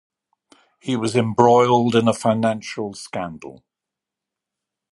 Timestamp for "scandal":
2.95-3.63